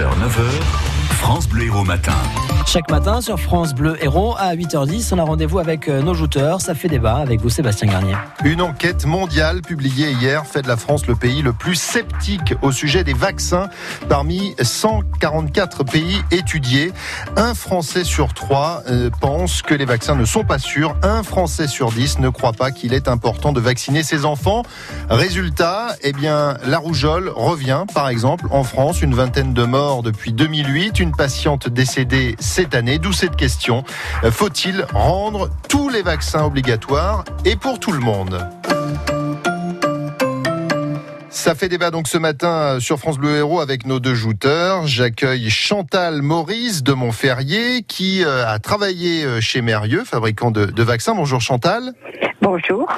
6h, 0.00 0.14
9h, 0.14 0.89
France 1.20 1.46
Bleu 1.48 1.66
Héros 1.66 1.84
Matin. 1.84 2.16
Chaque 2.66 2.90
matin 2.90 3.20
sur 3.20 3.38
France 3.38 3.74
Bleu 3.74 3.96
Héros 4.02 4.36
à 4.38 4.54
8h10, 4.54 5.12
on 5.12 5.18
a 5.18 5.24
rendez-vous 5.24 5.58
avec 5.58 5.88
euh, 5.88 6.02
nos 6.02 6.14
jouteurs. 6.14 6.60
Ça 6.60 6.74
fait 6.74 6.88
débat 6.88 7.16
avec 7.16 7.40
vous, 7.40 7.50
Sébastien 7.50 7.88
Garnier. 7.88 8.14
Une 8.44 8.62
enquête 8.62 9.04
mondiale 9.06 9.60
publiée 9.60 10.12
hier 10.12 10.46
fait 10.46 10.62
de 10.62 10.68
la 10.68 10.76
France 10.76 11.06
le 11.06 11.14
pays 11.16 11.42
le 11.42 11.52
plus 11.52 11.74
sceptique 11.74 12.54
au 12.62 12.72
sujet 12.72 13.04
des 13.04 13.12
vaccins 13.12 13.68
parmi 14.08 14.54
144 14.60 15.84
pays 15.84 16.22
étudiés. 16.30 16.92
Un 17.36 17.54
Français 17.54 18.04
sur 18.04 18.32
trois 18.34 18.82
euh, 18.88 19.10
pense 19.20 19.62
que 19.62 19.74
les 19.74 19.84
vaccins 19.84 20.14
ne 20.14 20.24
sont 20.24 20.44
pas 20.44 20.58
sûrs. 20.58 20.96
Un 21.02 21.22
Français 21.22 21.66
sur 21.66 21.90
dix 21.92 22.18
ne 22.18 22.28
croit 22.28 22.52
pas 22.52 22.70
qu'il 22.70 22.94
est 22.94 23.08
important 23.08 23.52
de 23.52 23.60
vacciner 23.60 24.02
ses 24.02 24.24
enfants. 24.24 24.62
Résultat, 25.10 25.96
eh 26.02 26.12
bien, 26.12 26.56
la 26.64 26.78
rougeole 26.78 27.28
revient, 27.28 27.84
par 27.94 28.08
exemple, 28.08 28.46
en 28.50 28.64
France, 28.64 29.02
une 29.02 29.14
vingtaine 29.14 29.54
de 29.54 29.64
morts 29.64 30.02
depuis 30.02 30.32
2008, 30.32 31.00
une 31.00 31.09
patiente 31.10 31.68
décédée 31.68 32.36
cette 32.38 32.74
année. 32.74 32.98
D'où 32.98 33.12
cette 33.12 33.36
question. 33.36 33.84
Euh, 34.24 34.30
Faut-il 34.30 34.84
rendre 34.92 35.50
tous 35.68 35.88
les 35.88 36.02
vaccins 36.02 36.44
obligatoires 36.44 37.24
et 37.44 37.56
pour 37.56 37.78
tout 37.80 37.92
le 37.92 38.00
monde? 38.00 38.48
Ça 41.32 41.54
fait 41.54 41.68
débat 41.68 41.90
donc 41.90 42.08
ce 42.08 42.18
matin 42.18 42.80
sur 42.80 42.98
France 42.98 43.16
Bleu 43.16 43.36
Héros 43.36 43.60
avec 43.60 43.86
nos 43.86 44.00
deux 44.00 44.14
jouteurs. 44.14 44.86
J'accueille 44.86 45.48
Chantal 45.48 46.22
Maurice 46.22 46.82
de 46.82 46.92
Montferrier 46.92 47.82
qui 47.82 48.24
euh, 48.24 48.46
a 48.46 48.58
travaillé 48.58 49.24
euh, 49.24 49.40
chez 49.40 49.62
Mérieux, 49.62 50.04
fabricant 50.04 50.50
de, 50.50 50.66
de 50.66 50.82
vaccins. 50.82 51.14
Bonjour 51.14 51.40
Chantal. 51.40 51.92
Bonjour. 52.42 52.88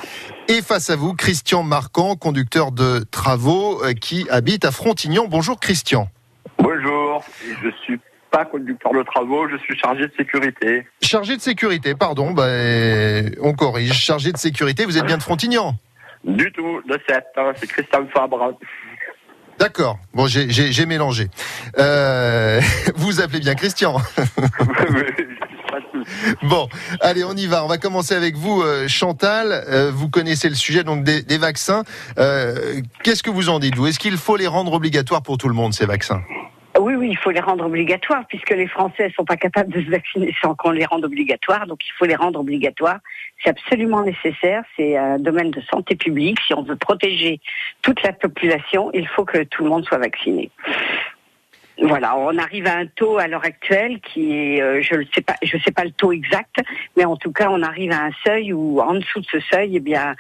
Et 0.49 0.63
face 0.63 0.89
à 0.91 0.97
vous, 0.97 1.15
Christian 1.15 1.63
Marquand, 1.63 2.17
conducteur 2.17 2.73
de 2.73 3.05
travaux 3.11 3.83
qui 4.01 4.27
habite 4.31 4.65
à 4.65 4.71
Frontignan. 4.71 5.27
Bonjour 5.29 5.61
Christian. 5.61 6.09
Bonjour, 7.47 7.59
je 7.63 7.71
suis 7.85 8.01
pas 8.31 8.45
conducteur 8.45 8.93
de 8.93 9.03
travaux, 9.03 9.49
je 9.49 9.57
suis 9.59 9.77
chargé 9.79 10.07
de 10.07 10.13
sécurité. 10.17 10.87
Chargé 11.03 11.37
de 11.37 11.41
sécurité, 11.43 11.95
pardon, 11.95 12.31
ben, 12.33 13.35
on 13.41 13.53
corrige. 13.53 13.93
Chargé 13.93 14.33
de 14.33 14.39
sécurité, 14.39 14.85
vous 14.85 14.97
êtes 14.97 15.05
bien 15.05 15.19
de 15.19 15.23
Frontignan 15.23 15.75
Du 16.25 16.51
tout, 16.53 16.81
de 16.89 16.99
7, 17.09 17.25
hein, 17.37 17.53
c'est 17.57 17.67
Christian 17.67 18.07
Fabre. 18.15 18.57
D'accord, 19.59 19.99
bon 20.15 20.27
j'ai- 20.27 20.87
mélangé. 20.87 21.29
Euh, 21.79 22.61
vous 22.97 23.21
appelez 23.21 23.41
bien 23.41 23.55
Christian. 23.55 23.97
Bon, 26.43 26.69
allez, 27.01 27.23
on 27.25 27.35
y 27.35 27.47
va. 27.47 27.65
On 27.65 27.69
va 27.69 27.79
commencer 27.79 28.15
avec 28.15 28.35
vous, 28.37 28.61
euh, 28.63 28.89
Chantal. 28.89 29.53
Euh, 29.69 29.91
vous 29.95 30.09
connaissez 30.11 30.49
le 30.49 30.55
sujet 30.55 30.83
donc 30.85 31.05
des, 31.05 31.23
des 31.23 31.39
vaccins. 31.39 31.85
Euh, 32.19 32.81
Qu'est-ce 33.05 33.23
que 33.23 33.31
vous 33.31 33.49
en 33.49 33.59
dites, 33.61 33.77
vous? 33.77 33.87
Est-ce 33.87 33.99
qu'il 34.01 34.17
faut 34.17 34.37
les 34.37 34.47
rendre 34.49 34.73
obligatoires 34.73 35.23
pour 35.23 35.39
tout 35.39 35.49
le 35.49 35.55
monde, 35.55 35.73
ces 35.75 35.87
vaccins? 35.87 36.21
Oui, 36.83 36.95
oui, 36.97 37.11
il 37.11 37.17
faut 37.17 37.31
les 37.31 37.39
rendre 37.39 37.65
obligatoires 37.67 38.25
puisque 38.29 38.51
les 38.51 38.67
Français 38.67 39.07
ne 39.07 39.13
sont 39.13 39.25
pas 39.25 39.37
capables 39.37 39.73
de 39.73 39.81
se 39.81 39.89
vacciner 39.89 40.35
sans 40.43 40.57
qu'on 40.57 40.73
les 40.73 40.85
rende 40.85 41.05
obligatoires. 41.05 41.69
Donc 41.69 41.87
il 41.87 41.93
faut 41.93 42.07
les 42.07 42.17
rendre 42.17 42.41
obligatoires. 42.41 42.99
C'est 43.43 43.51
absolument 43.51 44.03
nécessaire. 44.03 44.65
C'est 44.77 44.97
un 44.97 45.21
domaine 45.21 45.53
de 45.53 45.61
santé 45.61 45.95
publique. 45.95 46.41
Si 46.45 46.55
on 46.55 46.63
veut 46.63 46.75
protéger 46.75 47.41
toute 47.83 48.03
la 48.03 48.13
population, 48.13 48.91
il 48.95 49.07
faut 49.07 49.25
que 49.25 49.45
tout 49.45 49.63
le 49.63 49.71
monde 49.71 49.85
soit 49.85 49.99
vacciné. 49.99 50.51
Voilà, 51.81 52.17
on 52.17 52.37
arrive 52.37 52.67
à 52.67 52.77
un 52.77 52.87
taux 52.87 53.19
à 53.19 53.29
l'heure 53.29 53.45
actuelle 53.45 54.01
qui 54.01 54.33
est, 54.33 54.61
euh, 54.61 54.83
je 54.83 54.97
ne 54.97 55.05
sais 55.15 55.23
pas, 55.23 55.37
je 55.43 55.57
sais 55.59 55.71
pas 55.71 55.85
le 55.85 55.91
taux 55.91 56.13
exact, 56.13 56.57
mais 56.97 57.05
en 57.05 57.17
tout 57.17 57.33
cas, 57.33 57.49
on 57.51 57.63
arrive 57.63 57.93
à 57.93 58.05
un 58.05 58.11
seuil 58.25 58.53
où, 58.53 58.81
en 58.81 58.95
dessous 58.95 59.21
de 59.21 59.27
ce 59.27 59.41
seuil, 59.41 59.77
eh 59.77 59.81
bien, 59.81 60.15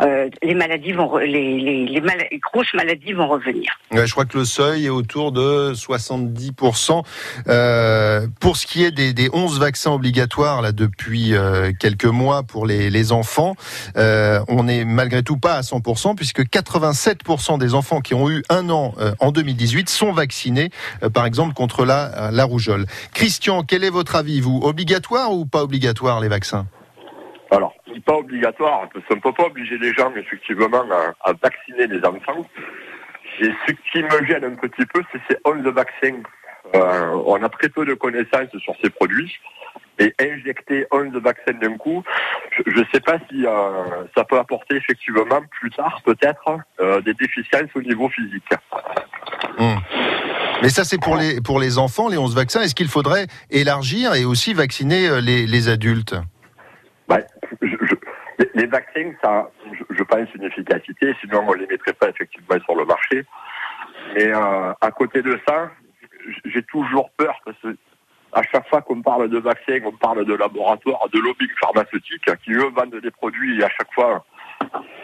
euh, 0.00 0.28
les 0.42 0.54
maladies 0.54 0.92
vont, 0.92 1.06
re- 1.06 1.24
les, 1.24 1.58
les, 1.60 1.86
les 1.86 2.00
mala- 2.00 2.24
les 2.30 2.38
grosses 2.38 2.72
maladies 2.74 3.12
vont 3.12 3.26
revenir. 3.28 3.72
Ouais, 3.90 4.06
Je 4.06 4.12
crois 4.12 4.24
que 4.24 4.38
le 4.38 4.44
seuil 4.44 4.86
est 4.86 4.90
autour 4.90 5.32
de 5.32 5.72
70%. 5.74 7.02
Euh, 7.48 8.26
pour 8.40 8.56
ce 8.56 8.66
qui 8.66 8.84
est 8.84 8.90
des, 8.90 9.12
des 9.12 9.28
11 9.32 9.58
vaccins 9.58 9.92
obligatoires 9.92 10.62
là 10.62 10.72
depuis 10.72 11.34
euh, 11.34 11.72
quelques 11.78 12.04
mois 12.04 12.42
pour 12.42 12.66
les, 12.66 12.90
les 12.90 13.12
enfants, 13.12 13.56
euh, 13.96 14.40
on 14.48 14.64
n'est 14.64 14.84
malgré 14.84 15.22
tout 15.22 15.36
pas 15.38 15.54
à 15.54 15.60
100% 15.62 16.14
puisque 16.14 16.42
87% 16.42 17.58
des 17.58 17.74
enfants 17.74 18.00
qui 18.00 18.14
ont 18.14 18.30
eu 18.30 18.42
un 18.50 18.70
an 18.70 18.94
euh, 19.00 19.12
en 19.20 19.32
2018 19.32 19.88
sont 19.88 20.12
vaccinés, 20.12 20.70
euh, 21.02 21.10
par 21.10 21.26
exemple 21.26 21.54
contre 21.54 21.84
la, 21.84 22.30
la 22.32 22.44
rougeole. 22.44 22.86
Christian, 23.14 23.62
quel 23.62 23.84
est 23.84 23.90
votre 23.90 24.14
avis, 24.16 24.40
vous 24.40 24.60
Obligatoire 24.62 25.32
ou 25.32 25.46
pas 25.46 25.62
obligatoire 25.62 26.20
les 26.20 26.28
vaccins? 26.28 26.66
Alors, 27.50 27.72
pas 28.00 28.14
obligatoire, 28.14 28.88
parce 28.92 29.04
qu'on 29.06 29.16
ne 29.16 29.20
peut 29.20 29.32
pas 29.32 29.46
obliger 29.46 29.78
les 29.78 29.92
gens, 29.94 30.12
effectivement, 30.16 30.84
à, 31.20 31.32
vacciner 31.42 31.86
les 31.86 32.04
enfants. 32.04 32.46
Et 33.40 33.50
ce 33.66 33.72
qui 33.92 34.02
me 34.02 34.26
gêne 34.26 34.44
un 34.44 34.56
petit 34.56 34.86
peu, 34.86 35.02
c'est 35.12 35.20
ces 35.28 35.38
11 35.44 35.62
vaccins. 35.74 36.22
Euh, 36.74 37.22
on 37.26 37.42
a 37.42 37.48
très 37.48 37.68
peu 37.68 37.84
de 37.84 37.94
connaissances 37.94 38.56
sur 38.58 38.74
ces 38.82 38.90
produits. 38.90 39.32
Et 40.00 40.14
injecter 40.20 40.86
11 40.92 41.12
vaccins 41.14 41.54
d'un 41.60 41.76
coup, 41.76 42.04
je 42.64 42.78
ne 42.78 42.84
sais 42.92 43.00
pas 43.00 43.18
si 43.28 43.44
euh, 43.44 44.04
ça 44.16 44.22
peut 44.22 44.38
apporter 44.38 44.76
effectivement 44.76 45.24
plus 45.60 45.70
tard 45.70 46.00
peut-être 46.04 46.58
euh, 46.80 47.00
des 47.00 47.14
déficiences 47.14 47.70
au 47.74 47.82
niveau 47.82 48.08
physique. 48.08 48.44
Mais 50.62 50.68
ça, 50.68 50.84
c'est 50.84 50.98
pour 50.98 51.16
les, 51.16 51.40
pour 51.40 51.60
les 51.60 51.78
enfants, 51.78 52.08
les 52.08 52.18
11 52.18 52.34
vaccins. 52.34 52.60
Est-ce 52.60 52.74
qu'il 52.74 52.88
faudrait 52.88 53.26
élargir 53.50 54.14
et 54.14 54.24
aussi 54.24 54.54
vacciner 54.54 55.08
euh, 55.08 55.20
les, 55.20 55.46
les 55.46 55.68
adultes? 55.68 56.14
Les- 58.58 58.66
vaccins, 58.66 59.12
ça, 59.22 59.50
je, 59.90 60.02
pense 60.02 60.34
une 60.34 60.44
efficacité, 60.44 61.14
sinon 61.20 61.44
on 61.46 61.52
les 61.54 61.66
mettrait 61.66 61.92
pas 61.92 62.08
effectivement 62.08 62.58
sur 62.64 62.74
le 62.74 62.84
marché. 62.84 63.24
Mais 64.14 64.34
euh, 64.34 64.72
à 64.80 64.90
côté 64.90 65.22
de 65.22 65.38
ça, 65.46 65.70
j'ai 66.44 66.62
toujours 66.62 67.10
peur 67.12 67.38
parce 67.44 67.56
que 67.62 67.76
à 68.32 68.42
chaque 68.42 68.68
fois 68.68 68.82
qu'on 68.82 69.00
parle 69.00 69.30
de 69.30 69.38
vaccins, 69.38 69.78
on 69.84 69.92
parle 69.92 70.24
de 70.24 70.34
laboratoires, 70.34 71.08
de 71.12 71.18
lobbying 71.18 71.50
pharmaceutique 71.60 72.28
qui 72.44 72.52
eux 72.52 72.70
vendent 72.76 73.00
des 73.00 73.10
produits 73.10 73.58
et 73.60 73.64
à 73.64 73.70
chaque 73.70 73.92
fois 73.94 74.24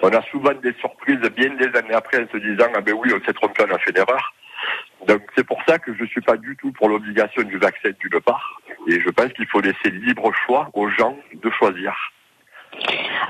on 0.02 0.08
a 0.08 0.22
souvent 0.30 0.52
des 0.52 0.74
surprises 0.74 1.20
bien 1.34 1.54
des 1.54 1.74
années 1.78 1.94
après 1.94 2.22
en 2.22 2.28
se 2.30 2.36
disant 2.36 2.66
ah 2.74 2.80
ben 2.80 2.94
oui 2.94 3.12
on 3.14 3.24
s'est 3.24 3.32
trompé, 3.32 3.64
on 3.66 3.74
a 3.74 3.78
fait 3.78 3.90
une 3.90 3.98
erreur. 3.98 4.34
Donc 5.06 5.22
c'est 5.36 5.46
pour 5.46 5.60
ça 5.66 5.78
que 5.78 5.94
je 5.94 6.04
suis 6.04 6.20
pas 6.20 6.36
du 6.36 6.56
tout 6.56 6.72
pour 6.72 6.88
l'obligation 6.88 7.42
du 7.42 7.56
vaccin 7.58 7.90
d'une 7.98 8.20
part 8.20 8.60
et 8.88 9.00
je 9.00 9.10
pense 9.10 9.32
qu'il 9.32 9.46
faut 9.46 9.60
laisser 9.60 9.90
libre 9.90 10.30
choix 10.46 10.68
aux 10.74 10.88
gens 10.88 11.16
de 11.32 11.50
choisir. 11.50 11.94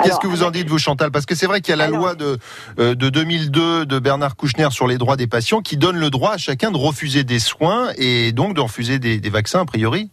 Qu'est-ce 0.03 0.19
que 0.19 0.27
vous 0.27 0.43
en 0.43 0.51
dites, 0.51 0.69
vous, 0.69 0.79
Chantal? 0.79 1.11
Parce 1.11 1.25
que 1.25 1.35
c'est 1.35 1.47
vrai 1.47 1.61
qu'il 1.61 1.71
y 1.71 1.75
a 1.75 1.77
la 1.77 1.85
Alors- 1.85 1.99
loi 1.99 2.15
de, 2.15 2.39
euh, 2.79 2.95
de 2.95 3.09
2002 3.09 3.87
de 3.87 3.99
Bernard 3.99 4.37
Kouchner 4.37 4.69
sur 4.71 4.87
les 4.87 4.99
droits 4.99 5.17
des 5.17 5.27
patients 5.27 5.61
qui 5.63 5.77
donne 5.77 5.97
le 5.97 6.11
droit 6.11 6.33
à 6.33 6.37
chacun 6.37 6.71
de 6.71 6.77
refuser 6.77 7.25
des 7.25 7.39
soins 7.39 7.89
et 7.97 8.33
donc 8.33 8.55
de 8.55 8.61
refuser 8.61 8.99
des, 8.99 9.19
des 9.19 9.31
vaccins, 9.31 9.61
a 9.61 9.65
priori. 9.65 10.11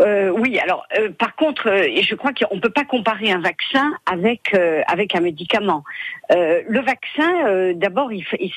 Euh, 0.00 0.30
oui, 0.30 0.58
alors 0.58 0.86
euh, 0.98 1.10
par 1.10 1.36
contre, 1.36 1.68
euh, 1.68 1.86
je 2.00 2.14
crois 2.14 2.32
qu'on 2.32 2.56
ne 2.56 2.60
peut 2.60 2.70
pas 2.70 2.84
comparer 2.84 3.30
un 3.30 3.40
vaccin 3.40 3.92
avec 4.06 4.54
euh, 4.54 4.82
avec 4.86 5.14
un 5.14 5.20
médicament. 5.20 5.84
Euh, 6.32 6.62
le 6.68 6.80
vaccin, 6.80 7.46
euh, 7.46 7.74
d'abord, 7.74 8.10
il, 8.12 8.24
il- 8.38 8.52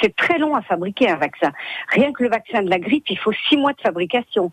c'est 0.00 0.16
très 0.16 0.38
long 0.38 0.54
à 0.54 0.62
fabriquer 0.62 1.10
un 1.10 1.16
vaccin. 1.16 1.52
Rien 1.88 2.12
que 2.12 2.22
le 2.22 2.30
vaccin 2.30 2.62
de 2.62 2.70
la 2.70 2.78
grippe, 2.78 3.10
il 3.10 3.18
faut 3.18 3.32
six 3.48 3.56
mois 3.58 3.72
de 3.74 3.80
fabrication. 3.82 4.50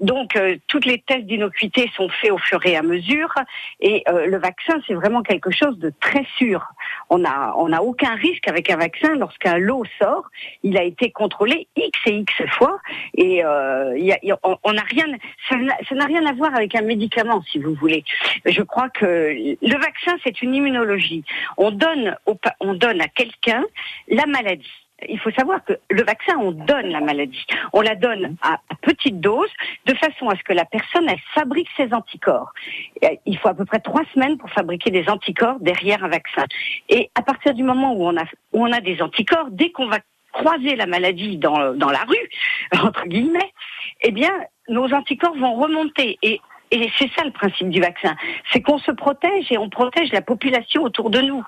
Donc, 0.00 0.36
toutes 0.66 0.86
les 0.86 0.98
tests 0.98 1.26
d'innocuité 1.26 1.88
sont 1.96 2.08
faits 2.08 2.32
au 2.32 2.38
fur 2.38 2.64
et 2.66 2.76
à 2.76 2.82
mesure. 2.82 3.32
Et 3.80 4.02
le 4.08 4.38
vaccin, 4.38 4.80
c'est 4.88 4.94
vraiment 4.94 5.22
quelque 5.22 5.52
chose 5.52 5.78
de 5.78 5.92
très 6.00 6.24
sûr. 6.36 6.66
On 7.10 7.24
a 7.24 7.54
on 7.56 7.68
n'a 7.68 7.82
aucun 7.82 8.14
risque 8.16 8.48
avec 8.48 8.70
un 8.70 8.76
vaccin 8.76 9.14
lorsqu'un 9.14 9.58
lot 9.58 9.84
sort. 10.00 10.24
Il 10.64 10.76
a 10.76 10.82
été 10.82 11.12
contrôlé 11.12 11.68
x 11.76 11.96
et 12.06 12.16
x 12.16 12.32
fois 12.58 12.78
et 13.16 13.36
y 13.36 13.42
a- 13.42 13.94
y 14.22 14.32
a- 14.32 14.38
on 14.64 14.72
n'a 14.72 14.82
rien, 14.82 15.01
ça 15.48 15.94
n'a 15.94 16.04
rien 16.06 16.24
à 16.26 16.32
voir 16.32 16.54
avec 16.54 16.74
un 16.74 16.82
médicament, 16.82 17.42
si 17.50 17.58
vous 17.58 17.74
voulez. 17.74 18.04
Je 18.44 18.62
crois 18.62 18.88
que 18.90 19.04
le 19.04 19.78
vaccin, 19.78 20.16
c'est 20.24 20.42
une 20.42 20.54
immunologie. 20.54 21.24
On 21.56 21.70
donne, 21.70 22.16
on 22.60 22.74
donne 22.74 23.00
à 23.00 23.08
quelqu'un 23.08 23.64
la 24.08 24.26
maladie. 24.26 24.70
Il 25.08 25.18
faut 25.18 25.30
savoir 25.32 25.64
que 25.64 25.72
le 25.90 26.02
vaccin, 26.04 26.36
on 26.38 26.52
donne 26.52 26.88
la 26.88 27.00
maladie. 27.00 27.44
On 27.72 27.80
la 27.80 27.94
donne 27.94 28.36
à, 28.42 28.58
petite 28.82 29.20
dose, 29.20 29.50
de 29.86 29.94
façon 29.94 30.28
à 30.28 30.36
ce 30.36 30.42
que 30.42 30.52
la 30.52 30.64
personne, 30.64 31.08
elle 31.08 31.20
fabrique 31.34 31.68
ses 31.76 31.92
anticorps. 31.92 32.52
Et 33.00 33.18
Il 33.26 33.38
faut 33.38 33.48
à 33.48 33.54
peu 33.54 33.64
près 33.64 33.80
trois 33.80 34.02
semaines 34.14 34.38
pour 34.38 34.50
fabriquer 34.50 34.90
des 34.90 35.08
anticorps 35.08 35.58
derrière 35.60 36.04
un 36.04 36.08
vaccin. 36.08 36.44
Et 36.88 37.10
à 37.14 37.22
partir 37.22 37.54
du 37.54 37.62
moment 37.62 37.94
où 37.94 38.06
on 38.06 38.16
a, 38.16 38.24
où 38.52 38.64
on 38.64 38.72
a 38.72 38.80
des 38.80 39.02
anticorps, 39.02 39.48
dès 39.50 39.70
qu'on 39.70 39.86
va 39.86 39.98
croiser 40.32 40.76
la 40.76 40.86
maladie 40.86 41.36
dans, 41.36 41.74
dans 41.74 41.90
la 41.90 42.04
rue, 42.04 42.28
entre 42.82 43.06
guillemets, 43.06 43.52
eh 44.02 44.10
bien, 44.10 44.30
nos 44.68 44.92
anticorps 44.92 45.36
vont 45.36 45.54
remonter. 45.54 46.18
Et, 46.22 46.40
et 46.70 46.90
c'est 46.98 47.10
ça 47.16 47.24
le 47.24 47.30
principe 47.32 47.68
du 47.68 47.80
vaccin. 47.80 48.14
C'est 48.52 48.62
qu'on 48.62 48.78
se 48.78 48.90
protège 48.92 49.50
et 49.50 49.58
on 49.58 49.68
protège 49.68 50.10
la 50.12 50.22
population 50.22 50.82
autour 50.82 51.10
de 51.10 51.20
nous. 51.20 51.44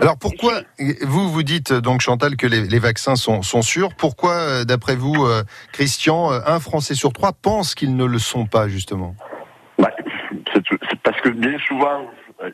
Alors 0.00 0.16
pourquoi, 0.18 0.60
vous, 1.02 1.28
vous 1.28 1.42
dites 1.42 1.72
donc, 1.72 2.00
Chantal, 2.00 2.36
que 2.36 2.46
les, 2.46 2.62
les 2.62 2.78
vaccins 2.78 3.16
sont, 3.16 3.42
sont 3.42 3.62
sûrs. 3.62 3.90
Pourquoi, 3.98 4.34
euh, 4.34 4.64
d'après 4.64 4.94
vous, 4.94 5.24
euh, 5.24 5.42
Christian, 5.72 6.32
euh, 6.32 6.38
un 6.46 6.60
Français 6.60 6.94
sur 6.94 7.12
trois 7.12 7.32
pense 7.32 7.74
qu'ils 7.74 7.96
ne 7.96 8.04
le 8.04 8.18
sont 8.18 8.46
pas, 8.46 8.68
justement? 8.68 9.16
Bah, 9.78 9.90
c'est 10.54 10.62
c'est 10.88 11.00
parce 11.02 11.20
que 11.22 11.30
bien 11.30 11.58
souvent, 11.66 12.06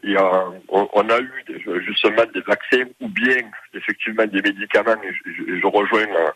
il 0.02 0.12
y 0.12 0.16
a, 0.16 0.44
on, 0.68 1.08
a 1.08 1.18
eu 1.20 1.44
des- 1.46 1.62
justement 1.84 2.22
des 2.34 2.40
vaccins 2.40 2.84
ou 3.00 3.08
bien 3.08 3.36
effectivement 3.74 4.24
des 4.26 4.42
médicaments. 4.42 4.96
Et 5.04 5.12
je, 5.12 5.30
je- 5.32 5.60
je 5.60 5.66
rejoins 5.66 6.00
euh, 6.02 6.30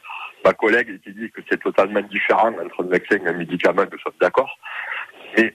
ma 0.45 0.53
collègue 0.53 1.01
qui 1.03 1.13
dit 1.13 1.31
que 1.31 1.41
c'est 1.49 1.61
totalement 1.61 2.01
différent 2.03 2.53
entre 2.63 2.85
un 2.85 2.89
vaccin 2.89 3.17
et 3.25 3.29
un 3.29 3.33
médicament, 3.33 3.85
nous 3.91 3.99
sommes 3.99 4.13
d'accord. 4.21 4.59
Mais 5.37 5.55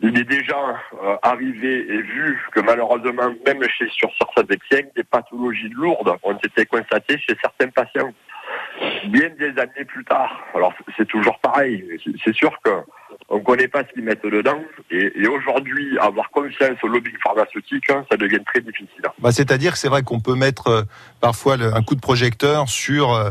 il 0.00 0.18
est 0.18 0.24
déjà 0.24 0.56
euh, 1.02 1.16
arrivé 1.22 1.86
et 1.88 2.02
vu 2.02 2.40
que 2.52 2.60
malheureusement, 2.60 3.34
même 3.46 3.62
chez, 3.68 3.88
sur 3.90 4.10
certains 4.18 4.42
vaccins, 4.42 4.88
des 4.96 5.04
pathologies 5.04 5.68
lourdes 5.70 6.16
ont 6.22 6.36
été 6.36 6.66
constatées 6.66 7.18
chez 7.18 7.36
certains 7.40 7.68
patients. 7.68 8.12
Bien 9.06 9.30
des 9.38 9.58
années 9.58 9.84
plus 9.86 10.04
tard. 10.04 10.44
Alors 10.54 10.72
c'est 10.96 11.06
toujours 11.06 11.38
pareil. 11.40 11.84
C'est 12.24 12.34
sûr 12.34 12.52
que 12.64 12.70
on 13.28 13.38
ne 13.38 13.42
connaît 13.42 13.68
pas 13.68 13.82
ce 13.84 13.92
qu'ils 13.92 14.02
mettent 14.02 14.24
dedans. 14.24 14.60
Et, 14.90 15.26
aujourd'hui, 15.26 15.98
avoir 15.98 16.30
confiance 16.30 16.76
au 16.82 16.88
lobbying 16.88 17.16
pharmaceutique, 17.22 17.88
hein, 17.90 18.04
ça 18.10 18.16
devient 18.16 18.40
très 18.44 18.60
difficile. 18.60 19.02
Bah, 19.18 19.32
C'est-à-dire 19.32 19.72
que 19.72 19.78
c'est 19.78 19.88
vrai 19.88 20.02
qu'on 20.02 20.20
peut 20.20 20.34
mettre 20.34 20.68
euh, 20.68 20.82
parfois 21.20 21.54
un 21.54 21.82
coup 21.82 21.94
de 21.94 22.00
projecteur 22.00 22.68
sur 22.68 23.14
euh, 23.14 23.30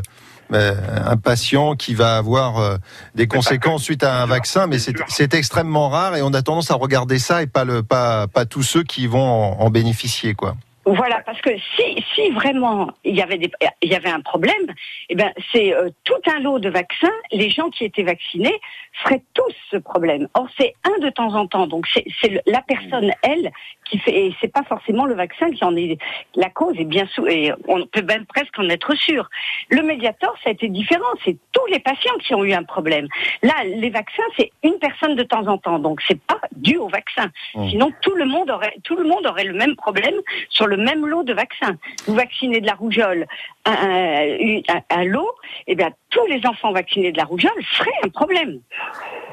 un 0.53 1.18
patient 1.18 1.75
qui 1.75 1.94
va 1.94 2.18
avoir 2.18 2.57
euh, 2.59 2.77
des 3.15 3.27
conséquences 3.27 3.81
que- 3.81 3.86
suite 3.86 4.03
à 4.03 4.21
un 4.21 4.25
vaccin, 4.25 4.68
mais 4.68 4.77
c'est 4.80 5.33
extrêmement 5.33 5.89
rare 5.89 6.15
et 6.15 6.21
on 6.21 6.33
a 6.33 6.42
tendance 6.42 6.71
à 6.71 6.75
regarder 6.75 7.19
ça 7.19 7.42
et 7.42 7.48
pas 7.48 7.63
le 7.63 7.83
pas 7.83 8.27
pas 8.27 8.45
tous 8.45 8.63
ceux 8.63 8.83
qui 8.83 9.07
vont 9.07 9.19
en, 9.21 9.62
en 9.62 9.69
bénéficier 9.69 10.33
quoi. 10.33 10.56
Voilà, 10.86 11.22
parce 11.25 11.39
que 11.42 11.51
si, 11.75 12.04
si 12.16 12.30
vraiment 12.31 12.89
il 13.04 13.16
y 13.16 13.22
avait 13.22 13.38
des, 13.38 13.51
il 13.83 13.92
y 13.92 13.95
avait 13.95 14.10
un 14.10 14.22
problème, 14.22 14.74
eh 15.10 15.16
ben 15.16 15.31
c'est 15.51 15.75
euh, 15.75 15.89
tout 16.04 16.22
un 16.28 16.39
lot 16.39 16.57
de 16.57 16.69
vaccins. 16.69 17.12
Les 17.31 17.51
gens 17.51 17.69
qui 17.69 17.86
étaient 17.86 18.04
vaccinés 18.04 18.60
feraient 19.04 19.22
tous 19.36 19.54
ce 19.69 19.78
problème. 19.78 20.28
Or 20.33 20.48
c'est 20.60 20.74
un 20.83 20.98
de 21.00 21.10
temps 21.10 21.36
en 21.36 21.45
temps, 21.45 21.68
donc 21.68 21.88
c'est 21.94 22.42
la 22.48 22.62
personne 22.62 23.12
elle 23.22 23.51
qui 23.89 24.00
fait, 24.00 24.25
et 24.25 24.36
c'est 24.42 24.51
pas 24.51 24.63
forcément 24.63 25.06
le 25.06 25.13
vaccin 25.13 25.51
qui 25.51 25.63
en 25.63 25.75
est 25.75 25.98
la 26.36 26.50
cause. 26.50 26.75
Et 26.80 26.86
bien 26.86 27.06
sûr, 27.07 27.28
et 27.28 27.51
on 27.68 27.86
peut 27.86 28.01
même 28.01 28.25
presque 28.25 28.57
en 28.57 28.68
être 28.69 28.95
sûr. 28.95 29.30
Le 29.69 29.83
Mediator, 29.83 30.33
ça 30.44 30.50
a 30.50 30.54
été 30.54 30.68
différent. 30.68 31.12
C'est 31.24 31.38
tous 31.51 31.66
les 31.68 31.80
patients 31.80 32.18
qui 32.22 32.33
ont 32.33 32.44
eu 32.44 32.54
un 32.54 32.63
problème. 32.63 33.07
Là, 33.44 33.54
les 33.66 33.89
vaccins, 33.89 34.24
c'est 34.38 34.51
une 34.63 34.80
personne 34.80 35.16
de 35.16 35.24
temps 35.24 35.45
en 35.48 35.57
temps, 35.57 35.78
donc 35.78 36.01
c'est 36.07 36.19
pas 36.22 36.42
dû 36.56 36.77
au 36.77 36.88
vaccin. 36.88 37.30
Mmh. 37.56 37.69
Sinon, 37.69 37.92
tout 38.01 38.15
le 38.15 38.25
monde 38.25 38.50
aurait, 38.50 38.75
tout 38.83 38.95
le 38.95 39.03
monde 39.03 39.25
aurait 39.25 39.44
le 39.44 39.53
même 39.53 39.75
problème 39.75 40.15
sur 40.50 40.68
le 40.68 40.77
même 40.77 41.06
lot 41.06 41.24
de 41.24 41.33
vaccins. 41.33 41.77
Vous 42.06 42.15
vaccinez 42.15 42.62
de 42.62 42.68
la 42.68 42.74
rougeole 42.74 43.27
un, 43.65 44.62
un, 44.89 45.03
lot, 45.06 45.36
et 45.68 45.75
bien 45.75 45.92
tous 46.09 46.25
les 46.27 46.42
enfants 46.45 46.71
vaccinés 46.74 47.12
de 47.12 47.18
la 47.18 47.25
rougeole 47.25 47.51
feraient 47.77 47.89
un 48.03 48.09
problème. 48.09 48.59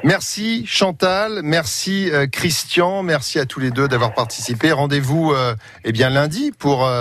Merci 0.04 0.64
Chantal, 0.66 1.40
merci 1.42 2.10
euh, 2.12 2.26
Christian, 2.26 3.02
merci 3.02 3.38
à 3.38 3.46
tous 3.46 3.58
les 3.58 3.70
deux 3.70 3.88
d'avoir 3.88 4.14
participé. 4.14 4.70
Rendez-vous 4.70 5.32
euh, 5.32 5.54
eh 5.84 5.92
bien 5.92 6.08
lundi 6.08 6.52
pour 6.56 6.84
euh, 6.84 6.96